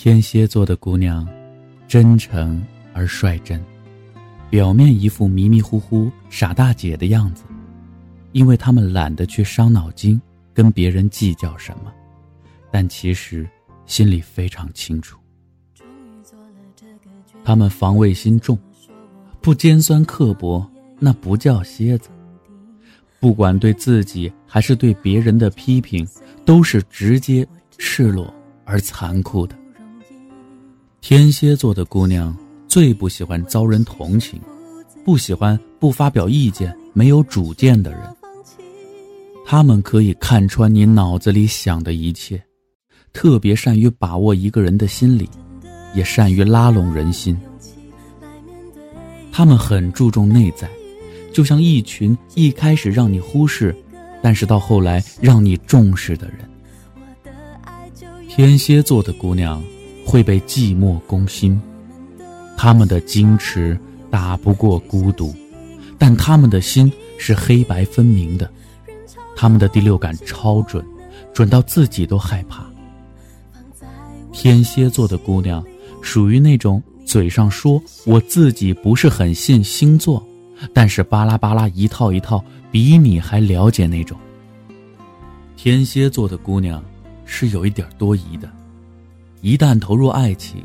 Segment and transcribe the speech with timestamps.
[0.00, 1.26] 天蝎座的姑娘，
[1.88, 3.60] 真诚而率真，
[4.48, 7.42] 表面一副迷迷糊糊傻大姐的样子，
[8.30, 10.22] 因为他们懒得去伤脑筋，
[10.54, 11.92] 跟别人计较什么，
[12.70, 13.44] 但其实
[13.86, 15.18] 心里非常清楚。
[17.42, 18.56] 他们防卫心重，
[19.40, 20.64] 不尖酸刻薄，
[21.00, 22.08] 那不叫蝎子。
[23.18, 26.06] 不管对自己还是对别人的批评，
[26.44, 27.44] 都是直接、
[27.78, 28.32] 赤裸
[28.64, 29.57] 而残酷的。
[31.00, 34.38] 天蝎座的姑娘最不喜欢遭人同情，
[35.04, 38.00] 不喜欢不发表意见、没有主见的人。
[39.46, 42.42] 他们可以看穿你脑子里想的一切，
[43.12, 45.26] 特别善于把握一个人的心理，
[45.94, 47.38] 也善于拉拢人心。
[49.32, 50.68] 他们很注重内在，
[51.32, 53.74] 就像一群一开始让你忽视，
[54.20, 56.38] 但是到后来让你重视的人。
[58.28, 59.62] 天蝎座的姑娘。
[60.08, 61.60] 会被寂寞攻心，
[62.56, 63.78] 他们的矜持
[64.10, 65.34] 打不过孤独，
[65.98, 68.50] 但他们的心是黑白分明的，
[69.36, 70.82] 他们的第六感超准，
[71.34, 72.66] 准到自己都害怕。
[74.32, 75.62] 天蝎座的姑娘
[76.00, 80.26] 属于那种嘴上说我自己不是很信星座，
[80.72, 84.18] 但是巴拉巴拉一套一套比你还了解那种。
[85.54, 86.82] 天蝎座的姑娘
[87.26, 88.50] 是有一点多疑的。
[89.40, 90.64] 一旦投入爱情，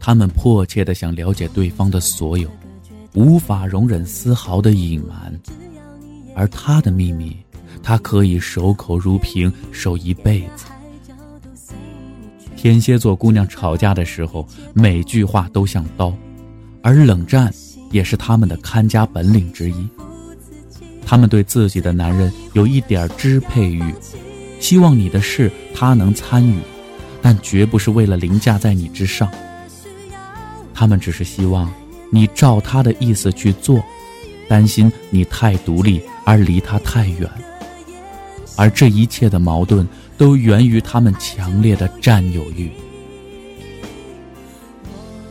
[0.00, 2.50] 他们迫切的想了解对方的所有，
[3.14, 5.38] 无法容忍丝毫的隐瞒。
[6.34, 7.36] 而他的秘密，
[7.82, 10.66] 他可以守口如瓶，守一辈子。
[12.56, 16.12] 天蝎座姑娘吵架的时候，每句话都像刀，
[16.82, 17.52] 而冷战
[17.90, 19.88] 也是他们的看家本领之一。
[21.06, 23.94] 他们对自己的男人有一点支配欲，
[24.58, 26.58] 希望你的事他能参与。
[27.24, 29.26] 但绝不是为了凌驾在你之上，
[30.74, 31.72] 他们只是希望
[32.10, 33.82] 你照他的意思去做，
[34.46, 37.26] 担心你太独立而离他太远，
[38.56, 42.70] 而这一切的矛盾都源于他们强烈的占有欲。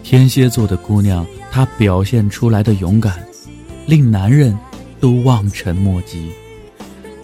[0.02, 3.24] 天蝎座的姑娘，她表现出来的勇敢，
[3.86, 4.58] 令男人
[5.00, 6.32] 都望尘莫及。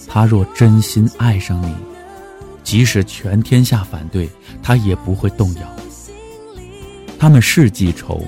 [0.07, 1.73] 她若真心爱上你。
[2.69, 4.29] 即使全天下反对，
[4.61, 5.61] 他也不会动摇。
[7.17, 8.23] 他们是记仇，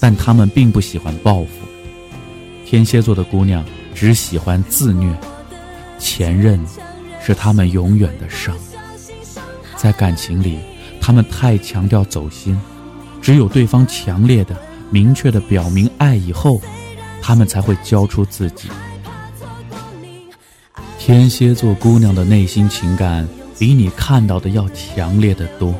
[0.00, 1.50] 但他们并不喜欢报复。
[2.64, 3.62] 天蝎座的姑娘
[3.94, 5.14] 只喜欢自虐，
[5.98, 6.58] 前任
[7.22, 8.56] 是他们永远的伤。
[9.76, 10.58] 在感情里，
[10.98, 12.58] 他们太强调走心，
[13.20, 14.56] 只有对方强烈的、
[14.88, 16.58] 明确的表明爱以后，
[17.20, 18.70] 他们才会交出自己。
[20.98, 23.28] 天蝎座姑娘的内心情感。
[23.64, 25.74] 比你看到的要强烈的多，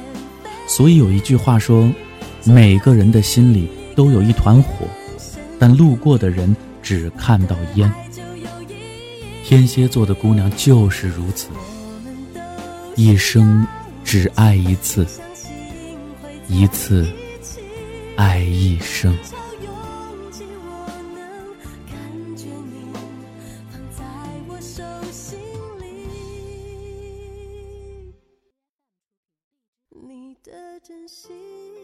[0.66, 1.86] 所以有一句话说：
[2.42, 4.86] 每个人的心里都有一团火，
[5.58, 7.92] 但路过的人只看到烟。
[9.44, 11.48] 天蝎座的姑娘就是如此，
[12.96, 13.66] 一生
[14.02, 15.06] 只爱一次，
[16.48, 17.06] 一次
[18.16, 19.14] 爱一生。
[19.14, 19.20] 的
[30.84, 31.83] 珍惜。